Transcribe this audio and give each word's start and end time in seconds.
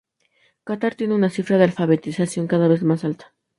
Catar 0.63 0.95
tiene 0.95 1.13
una 1.13 1.29
cifra 1.29 1.59
de 1.59 1.65
alfabetización 1.65 2.47
cada 2.47 2.67
vez 2.67 2.81
más 2.81 3.03
alta. 3.05 3.35